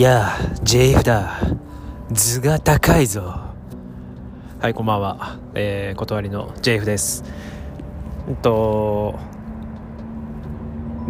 [0.00, 1.40] やあ JF だ。
[2.12, 3.20] 図が高いぞ。
[4.60, 7.24] はいこんばんは、えー、断りの JF です。
[8.28, 9.18] えっと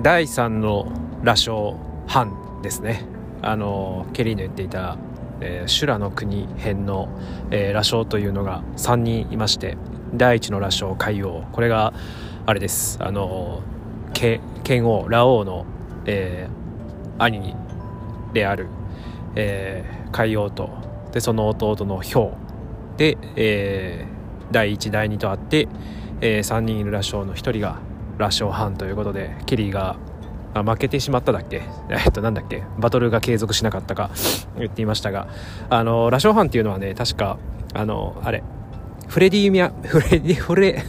[0.03, 0.91] 第3の
[1.23, 3.05] 羅生藩ですね。
[3.43, 4.97] あのケリーの言っていた、
[5.43, 7.11] えー、修羅の国編の、
[7.51, 9.77] えー、羅生というのが3人いまして
[10.15, 11.45] 第一の羅生海王。
[11.53, 11.93] これが
[12.47, 12.97] あれです。
[13.03, 13.61] あの
[14.15, 14.41] 剣
[14.87, 15.67] 王ラオウの、
[16.07, 17.55] えー、兄に
[18.39, 18.69] である、
[19.35, 20.71] えー、海王と
[21.13, 22.35] でその弟のヒョウ。
[22.97, 25.69] で、えー、第1第2とあって、
[26.21, 27.79] えー、3人いる羅生の1人が
[28.19, 29.97] 羅生藩ということでケリーが
[30.55, 31.63] あ負けてしまっただっけ？
[31.91, 32.63] えっとなんだっけ？
[32.79, 34.11] バトルが継続しなかったか
[34.59, 35.27] 言っていましたが
[35.71, 37.39] あの羅生藩っていうのはね確か
[37.75, 38.43] あのあれ
[39.09, 40.83] フレディミャフレディフレ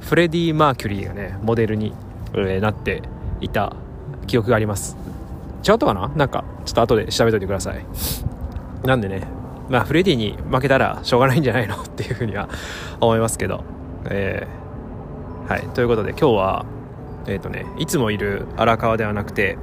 [0.00, 1.92] フレディ・マーキュリーがねモデルに、
[2.34, 3.02] えー、なって
[3.40, 3.74] いた
[4.26, 4.96] 記憶があります。
[5.68, 6.08] 違ったかな？
[6.08, 7.84] なんかちょっと後で調べといてください。
[8.84, 9.26] なんでね
[9.68, 11.76] まあフレディに負けたらしょうがないんじゃないの？
[11.82, 12.48] っていうふうには
[13.00, 13.62] 思いますけど。
[14.10, 15.68] えー、はい。
[15.74, 16.66] ということで今日は
[17.26, 19.58] えっ、ー、とねいつもいる荒川ではなくて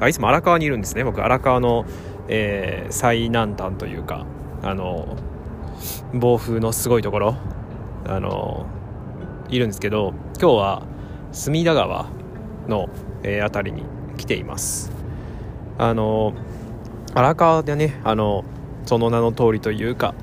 [0.00, 1.04] あいつも荒川にいるんですね。
[1.04, 1.84] 僕荒川の、
[2.28, 4.24] えー、最南端というか
[4.62, 5.18] あの
[6.14, 7.36] 暴風のすごいところ
[8.06, 8.66] あの
[9.50, 10.82] いるんですけど今日は
[11.32, 12.06] 隅田川
[12.68, 12.88] の、
[13.22, 14.95] えー、辺りに来ています。
[15.78, 16.32] あの
[17.14, 18.44] 荒川でねあの
[18.84, 20.14] その名の通りというか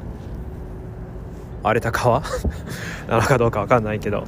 [1.64, 2.22] 荒れた川？
[3.08, 4.24] なのかどうか分かんないけど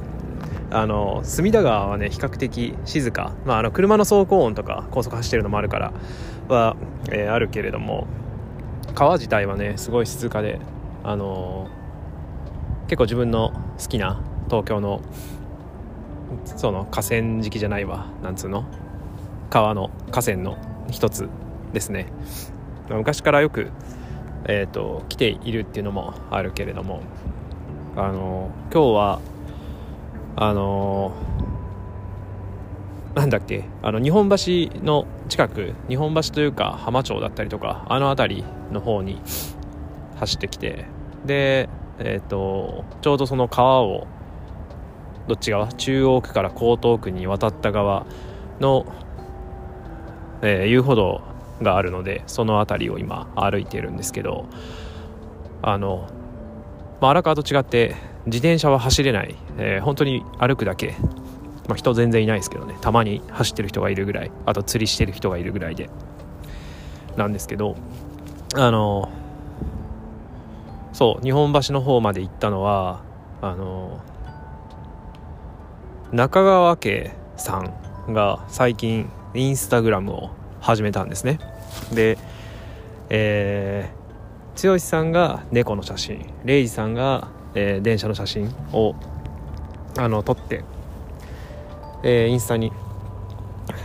[0.70, 5.92] あの隅田川はね比較的静か、まあ、あの車の走行音とか高速走ってるのもあるから
[6.48, 6.76] は、
[7.10, 8.06] えー、あるけれども
[8.94, 10.60] 川自体はねすごい静かで
[11.04, 11.68] あの
[12.88, 15.00] 結構自分の好きな東京の
[16.44, 18.64] その河川敷じゃないわなんつうの？
[19.50, 20.56] 川の河川の
[20.90, 21.28] 一つ
[21.72, 22.06] ですね。
[22.88, 23.70] 昔からよく、
[24.46, 27.00] えーと、来ているっていうのもあるけれども
[27.96, 29.20] あの今日は
[30.36, 31.12] あの
[33.14, 34.36] なんだっけあの日本橋
[34.84, 39.20] の近く日本橋というか浜町だったりとかあの辺りの方に
[40.18, 40.84] 走ってきて
[41.24, 41.68] で、
[41.98, 44.06] えーとちょうどその川を
[45.26, 45.72] どっち側？
[45.72, 48.06] 中央区から江東区に渡った側
[48.60, 48.86] の、
[50.42, 51.22] えー、遊歩道
[51.62, 54.46] があるのでその辺りを今歩いてるんですけど
[55.62, 56.08] あの、
[57.00, 60.96] まあ、荒川と違って自転車は走れない、えー、本当に歩くだけ、
[61.68, 62.76] まあ、人全然いないですけどね。
[62.80, 64.32] たまに走ってる人がいるぐらい。
[64.46, 65.88] あと釣りしてる人がいるぐらいで。
[67.16, 67.76] なんですけど
[68.54, 69.10] あの
[70.92, 73.02] そう日本橋の方まで行ったのは
[73.42, 74.00] あの
[76.12, 80.30] 中川家さんが最近インスタグラムを
[80.60, 81.38] 始めたんですね。
[81.92, 82.18] で
[83.08, 88.94] えー、剛さんが猫の写真レイジさんが、えー、電車の写真を
[89.96, 90.64] あの撮って、
[92.02, 92.72] えー、インスタに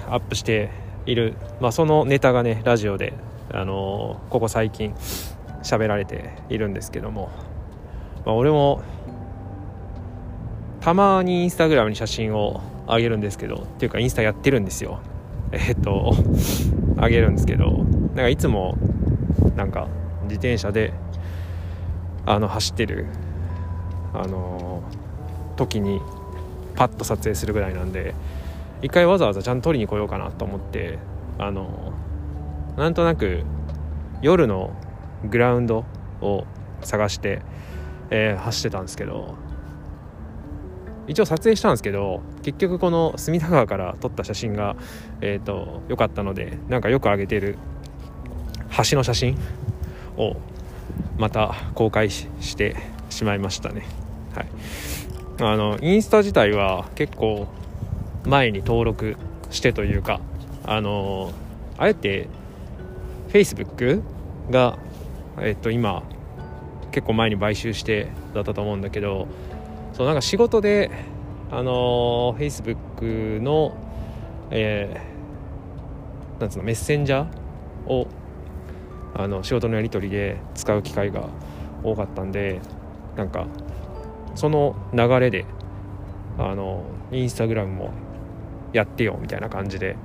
[0.09, 0.71] アップして
[1.05, 3.13] いる、まあ、そのネタがねラジオで、
[3.51, 4.93] あのー、ここ最近
[5.63, 7.29] 喋られているんですけども、
[8.25, 8.81] まあ、俺も
[10.79, 14.99] たまにインスタグラムに写真をあげるんですけどっていうかインスタやってるんですよ。
[15.51, 16.13] えっと
[16.97, 18.77] あげるんですけどなんかいつも
[19.55, 19.87] なんか
[20.23, 20.93] 自転車で
[22.25, 23.07] あの走ってる
[24.13, 24.83] あの
[25.55, 25.99] 時に
[26.75, 28.13] パッと撮影するぐらいなんで
[28.81, 30.97] 一回わざわざちゃんと撮りに来ようかなと思って
[31.37, 31.93] あの
[32.77, 33.43] なんとなく
[34.21, 34.71] 夜の
[35.29, 35.85] グラウンド
[36.21, 36.45] を
[36.81, 37.41] 探して、
[38.09, 39.35] えー、走ってたんですけど
[41.07, 44.75] 一応撮影したんですけど結局この隅田川から撮った写真が
[45.21, 47.57] えっ、ー、と良かったのでなんかよく上げてる
[48.89, 49.37] 橋の写真
[50.17, 50.35] を
[51.17, 52.75] また公開して
[53.09, 53.85] しまいましたね。
[54.33, 54.47] はい。
[55.39, 57.47] あのインスタ自体は結構
[58.25, 59.17] 前に登録
[59.49, 60.21] してというか
[60.65, 61.31] あの
[61.77, 62.27] あえて
[63.29, 64.01] Facebook
[64.49, 64.77] が
[65.39, 66.03] えっ、ー、と今
[66.91, 69.27] 結構前に買収してだったと思うんだけど
[69.93, 70.91] そうなんか仕事で
[71.51, 73.75] あの Facebook の
[74.51, 78.07] えー、なんつうのメッセンジャーを
[79.15, 81.29] あの仕事のやり取りで使う機会が
[81.83, 82.59] 多かったんで
[83.15, 83.47] なんか
[84.35, 85.45] その流れで
[86.37, 87.93] あのインスタグラムも
[88.73, 89.97] やってよみたいな感じで、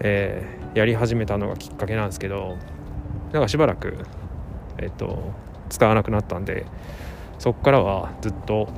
[0.00, 2.56] えー、やり始めたのがきっかけなんですけど
[3.32, 3.98] なんかしばらく、
[4.78, 5.32] えっと、
[5.68, 6.66] 使わなくなったんで
[7.38, 8.68] そこからはずっと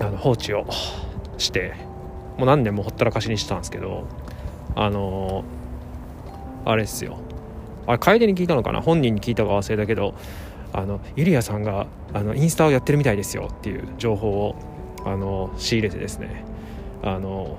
[0.00, 0.66] あの放置を
[1.38, 1.74] して
[2.38, 4.06] もう何年もほったらかしにしてたんですけど
[4.74, 7.18] あのー、あれですよ。
[7.86, 8.80] あれ楓に聞いたのかな？
[8.80, 10.14] 本人に聞いたか忘れたけど
[10.72, 14.54] あのユリアさんがあのインスタをやってるみたいですよっていう情報を
[15.04, 16.44] あの仕入れてですね。
[17.02, 17.58] あの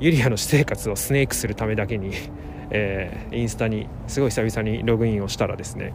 [0.00, 2.12] ユリアの私生活をスネークするためだけに、
[2.70, 5.94] えー、インスタにすごい久々にログインをしたらですね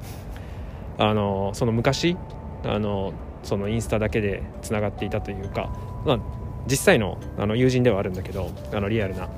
[0.98, 2.18] あのその昔
[2.64, 3.14] あの
[3.44, 5.70] そのインスタだけでつながっていたというか、
[6.06, 6.20] まあ、
[6.68, 9.30] 実際のあの友人ではあるんだけどあのリアルな。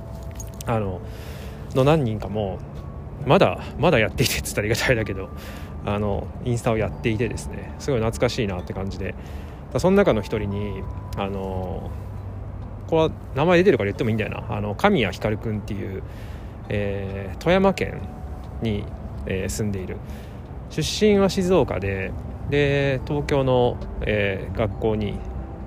[0.68, 1.02] あの
[1.74, 2.60] の何人かも
[3.26, 5.30] まだまだやっていてっつったら言い方あれだけど
[5.86, 9.16] あのインスタをやっていてですねすごい懐かしいなって感じで。
[9.80, 10.84] その中の一人に
[11.16, 11.92] あの
[12.88, 14.44] これは名前出てるから言ってもいいんだよな。
[14.50, 16.04] あの神谷光君っていう、
[16.68, 18.02] えー、富山県
[18.62, 18.84] に、
[19.26, 19.98] えー、住んでいる。
[20.70, 22.12] 出身は静岡で
[22.52, 25.16] で東京の、えー、学校に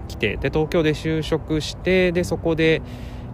[0.06, 2.82] 来てで東京で就職してでそこで、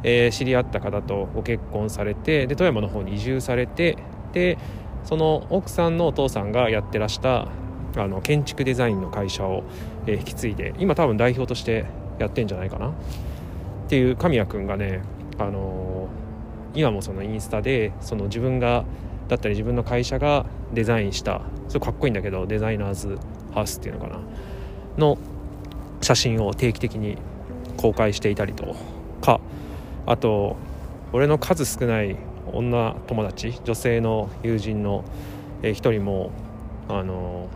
[0.04, 3.98] えー、知り合った方とご結婚されてで富山の方に移住されて
[4.32, 4.56] で
[5.04, 7.48] その奥さんのお父さんがやってらした
[7.96, 9.64] あの建築デザインの会社を、
[10.06, 11.86] えー、引き継いで今多分代表として
[12.18, 12.90] やってんじゃないかな？
[12.90, 12.92] っ
[13.88, 15.02] ていう神谷君がね、
[15.38, 18.84] あのー、今もそのインスタでその自分が
[19.30, 20.44] だったり自分の会社が
[20.74, 23.16] デザインしたそれかっこいいんだけどデザイナーズ
[23.54, 24.18] ハウスっていうのかな
[24.98, 25.18] の
[26.00, 27.16] 写真を定期的に
[27.76, 28.74] 公開していたりと
[29.20, 29.40] か
[30.04, 30.56] あと
[31.12, 32.16] 俺の数少ない
[32.52, 35.04] 女友達女性の友人の
[35.62, 36.32] 一人も
[36.88, 37.48] あの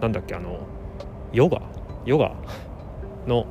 [0.00, 0.60] なんだっけあの
[1.34, 1.60] ヨガ
[2.06, 2.34] ヨガ？
[3.26, 3.46] の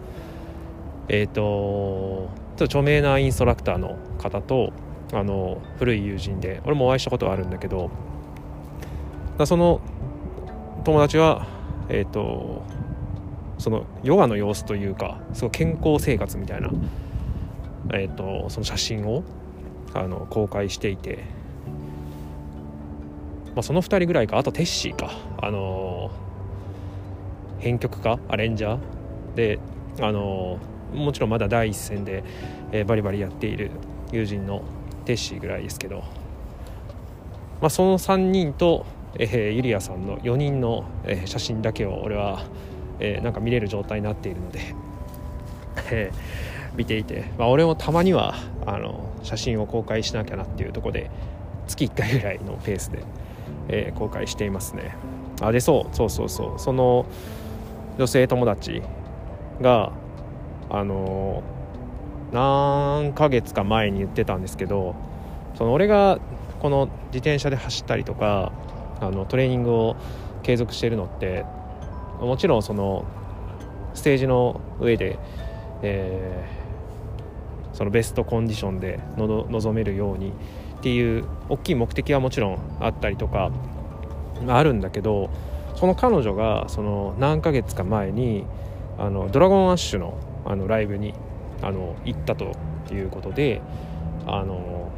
[1.07, 4.73] えっ、ー、とちょっと著名なインストラクターの方と
[5.13, 7.91] あの古い友人で俺もお会いしたことはあるんだけど
[9.37, 9.81] だその
[10.83, 11.47] 友達は
[11.89, 12.63] えっ、ー、と
[13.61, 16.71] そのヨガの様子というかすごい健康生活みたいな、
[17.93, 19.23] えーと、その写真を
[19.93, 21.23] あの公開していて、
[23.53, 29.59] まあ、その2人ぐらいかあとテッシーかあのー、編曲家アレンジャーで
[29.99, 32.23] あのー、もちろんまだ第一線で、
[32.71, 33.69] えー、バリバリやっている
[34.11, 34.63] 友人の
[35.05, 36.03] テッシーぐらいですけど、
[37.61, 38.85] まあ、その3人と、
[39.17, 42.43] えー、ユリアさんの4人の、えー、写真だけを俺は
[43.01, 44.75] えー、なんか見れる状態になっているので、
[45.91, 51.09] えー、見ていて、まあ、俺もたまにはあの写真を公開しなきゃなっていうとこで
[51.67, 53.03] 月1回ぐらいのペースで、
[53.67, 54.95] えー、公開していますね。
[55.41, 57.07] あでそうそうそうそうその
[57.97, 58.83] 女性友達
[59.59, 59.91] が
[60.69, 61.41] あの
[62.31, 64.95] 何ヶ月か前に言ってたんですけど
[65.55, 66.19] その俺が
[66.61, 68.51] この自転車で走ったりとか
[68.99, 69.95] あのトレーニングを
[70.43, 71.45] 継続してるのって
[72.19, 73.05] もちろんその
[73.93, 75.19] ステージの上で、
[75.81, 83.51] えー、そのベストコンディションで臨めるようにっていう大きい目的はもちろんあったりとか
[84.47, 85.29] あるんだけど
[85.75, 88.45] その彼女がその何ヶ月か前に
[88.97, 91.13] あのドラゴンアッシュのあのライブに
[91.61, 92.53] あの行ったと
[92.91, 93.61] いうことで
[94.25, 94.91] あの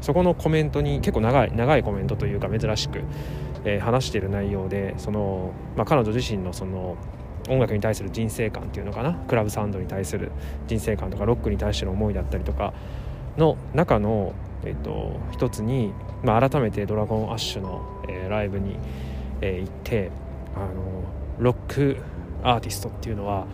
[0.00, 3.02] そこのコメントに結構長い長いコメントというか珍しく
[3.64, 6.96] えー、話している内容でその、まあ、彼女自身のその
[7.48, 9.14] 音楽に対する人生観っていうのかな？
[9.14, 10.30] クラブサウンドに対する
[10.68, 12.72] 人生観とかロックに対しての思いだったりとか
[13.36, 14.32] の中の、
[14.64, 15.92] えーと、一つに、
[16.22, 18.76] まあ、改めてドラゴンアッシュの、えー、ライブに、
[19.40, 20.12] えー、行って
[20.54, 21.02] あの
[21.40, 21.96] ロック
[22.44, 23.48] アーティストっていうのは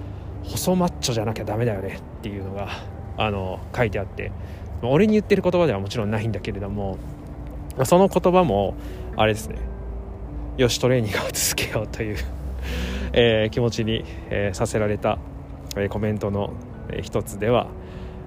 [0.45, 2.69] 細マッチョじゃなきゃダメだよねっていうのが
[3.17, 4.33] あの書いてあって、
[4.83, 6.99] 俺に言ってる言葉ではもちろんないんだけれども
[7.85, 8.75] その言葉も
[9.17, 9.59] あれですね
[10.57, 12.17] よしトレーニングを続けようという
[13.17, 15.19] えー、気持ちに、えー、させられた、
[15.77, 16.53] えー、コメントの、
[16.89, 17.69] えー、一つでは、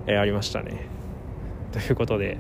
[0.06, 0.88] えー、ありましたね。
[1.74, 2.38] ということで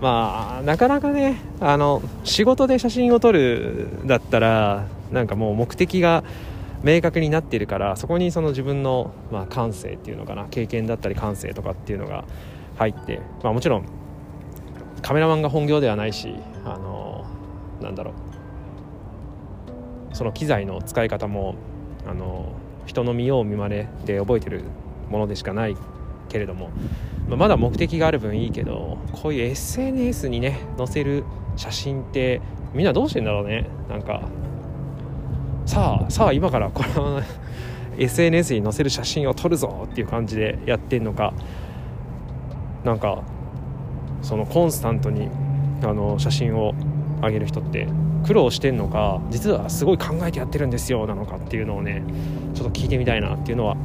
[0.00, 6.24] まあなかなかねあの仕事で写真を撮るだったらなんかもう目的が
[6.82, 12.24] 明確になっているからそこにその自分の、まあ、感性っていうのかな経験だったり感性とかっていうのが
[12.76, 13.86] 入って、まあ、もちろん
[15.02, 17.26] カメラマンが本業ではないしあの
[17.80, 18.14] なんだろう
[20.16, 21.54] その機材の使い方も
[22.06, 22.52] あの
[22.86, 24.62] 人の見よう見まねで覚えてる
[25.10, 25.76] ものでしかない
[26.28, 26.70] けれども、
[27.28, 31.24] まあ、まだ目的がある分いいけどこういう SNS にね載せる
[31.56, 32.40] 写真って
[32.74, 33.66] みんなどうしてんだろうね。
[33.88, 34.22] なんか
[35.66, 37.20] さあさあ今からこの
[37.98, 41.34] SNS に載せる写真を撮るぞっていう感じでやってんのか。
[42.84, 43.24] なんか
[44.22, 45.28] そのコンスタントに
[45.82, 46.72] あの写真を
[47.20, 47.88] 上げる人って
[48.24, 52.04] 苦労してんのか実はすごい考えてやってるんですよなのかっていうのをね
[52.54, 53.76] ちょっと聞いてみたいなっていうのは、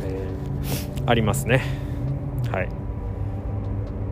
[0.00, 1.62] えー、ありますね。
[2.50, 2.68] はい。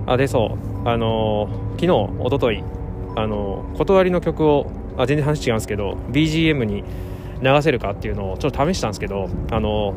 [0.06, 0.88] あでそう。
[0.88, 2.64] あの、昨日おととい
[3.16, 6.84] あの、断りの曲をあ全然話違うんですけど BGM に
[7.42, 9.94] 流せるかっていうのをちょっと試したんですけどあの、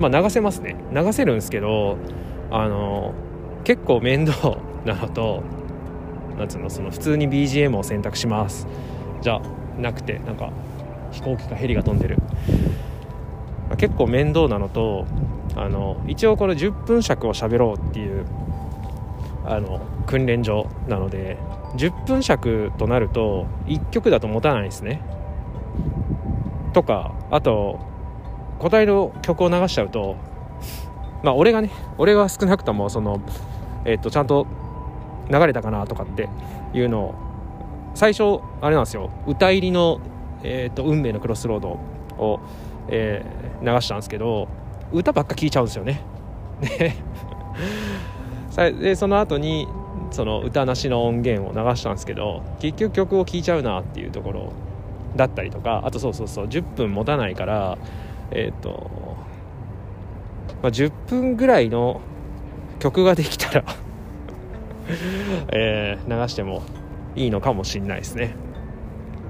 [0.00, 0.76] まあ流せますね。
[0.92, 1.98] 流せるんですけど
[2.50, 3.14] あの
[3.64, 5.42] 結構面倒なのと
[6.38, 8.66] なんつうのその普通に BGM を選択します。
[9.20, 9.40] じゃ
[9.78, 10.52] なくてなんか
[11.12, 12.16] 飛行機かヘリが飛んでる。
[13.76, 15.06] 結構面倒なのと
[15.54, 18.24] あの一応この10分尺を喋ろうっていう
[19.44, 21.36] あの訓練場なので
[21.76, 25.02] 10分尺となると1曲だと持たないですね。
[26.72, 27.80] とかあと
[28.58, 30.16] 答えの曲を流しちゃうと
[31.22, 33.20] まあ俺がね俺は少なくともその
[33.84, 34.46] えっ、とちゃんと
[35.30, 36.28] 流れたかなとかって
[36.72, 37.14] いうのを
[37.94, 39.10] 最初あれなんですよ。
[39.26, 40.00] 歌入りの、
[40.42, 41.78] えーと、運命のクロスロード
[42.18, 42.40] を、
[42.88, 44.48] えー、流したんですけど
[44.92, 46.02] 歌ばっか聴いちゃうんですよね。
[48.80, 49.68] でその後に
[50.10, 54.52] その歌なしの音源を流したんですけど結局曲を聴いちゃうなっていうところ
[55.16, 57.78] だったりとかあとそうそうそう10分持たないから
[58.30, 58.90] えっ、ー、と、
[60.62, 62.00] まあ、10分ぐらいの
[62.78, 63.64] 曲ができたら
[65.52, 66.62] えー、流しても
[67.14, 68.34] いいのかもしんないですね。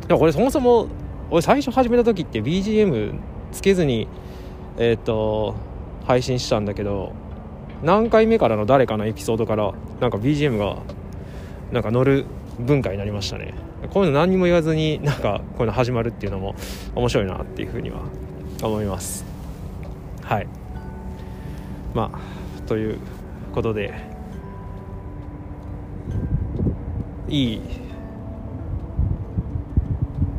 [0.07, 0.87] でもこれそもそも
[1.31, 3.15] 俺最初始めた時って BGM
[3.53, 4.09] つけずに
[4.79, 5.55] えっ、ー、と
[6.07, 7.13] 配信したんだけど
[7.83, 10.79] 何回目からの誰かのエピソードからなんか BGM が
[11.73, 12.27] なんか乗る
[12.59, 13.55] 文化になりましたね。
[13.93, 16.55] こういうの何にも言わずになんかこういうの始まるっていうのも
[16.95, 18.03] 面白いなっていうふうには
[18.63, 19.25] 思います。
[20.23, 20.49] はい。
[21.95, 22.99] まあという
[23.55, 23.95] ことで
[27.29, 27.61] いい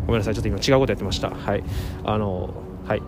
[0.05, 1.29] ごめんなさいちょっと今違うことやってました。
[1.29, 1.63] はい。
[2.03, 2.53] あの
[2.85, 3.01] はい。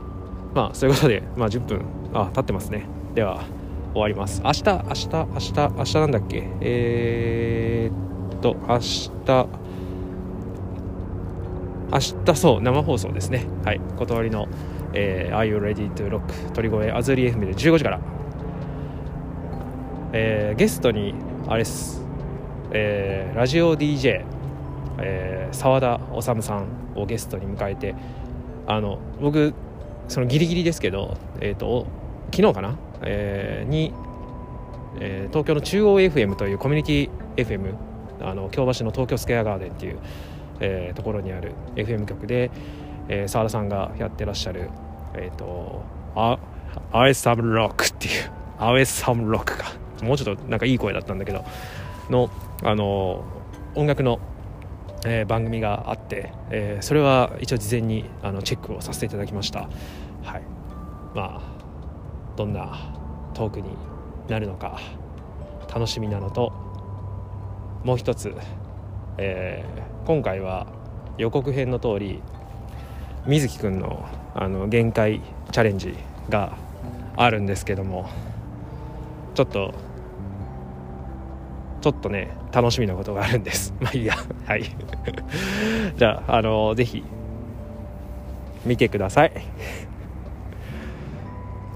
[0.54, 1.82] まあそういうことでまあ10分
[2.14, 2.86] あ経ってますね。
[3.14, 3.44] では。
[3.94, 4.42] 終わります。
[4.44, 6.50] 明日明日明日明日なんだっけ？
[6.62, 9.48] えー、っと明日
[11.92, 13.48] 明日そう生放送ですね。
[13.66, 13.82] はい。
[13.98, 14.48] 断りの、
[14.94, 18.00] えー、Are You Ready to Rock 鳥越アズリ FM で15時から。
[20.14, 21.16] えー、ゲストに
[21.48, 22.06] あれです。
[22.72, 24.24] えー、ラジオ DJ
[25.04, 27.96] えー、田修さんをゲストに迎えて
[28.68, 29.54] あの僕
[30.08, 31.88] そのギリギリですけど、えーと、
[32.32, 33.94] 昨日かな、えー、に、
[35.00, 37.76] えー、東京の中央 FM というコミュニティ FM
[38.22, 40.00] あの京橋の東京スクエアガーデンっていう、
[40.60, 42.52] えー、ところにある FM 局で、
[43.08, 44.70] えー、田さんがやってらっしゃる
[45.16, 45.84] えっ、ー、と
[46.16, 46.38] あ
[46.92, 49.72] アエサムロックっていうアエサムロックか。
[50.04, 51.46] もうちょっとなんかいい声だったんだけど
[52.10, 52.30] の
[52.64, 53.24] あの
[53.76, 54.20] 音楽の、
[55.06, 59.70] えー、番組があって、えー、それは一応事前にあのチェックをさせていただきました。
[60.24, 60.42] はい。
[61.16, 61.61] まあ
[62.36, 62.94] どんな
[63.34, 63.70] トークに
[64.28, 64.80] なるのか
[65.74, 66.52] 楽しみなのと
[67.84, 68.34] もう一つ、
[69.18, 70.68] えー、今回は
[71.18, 72.22] 予告編の通り
[73.26, 75.22] 水木くんのあの限界
[75.52, 75.96] チャレンジ
[76.30, 76.58] が
[77.18, 78.10] あるんですけども
[79.36, 79.74] ちょっと
[81.82, 83.74] ちょっとね楽しみなことがあるんです。
[83.82, 84.16] まあいいや。
[84.46, 84.64] はい。
[85.98, 87.04] じゃああのぜひ
[88.66, 89.32] 見てください。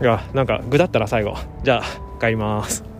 [0.02, 1.36] がなんか具だったら最後。
[1.64, 2.95] じゃあ帰ります。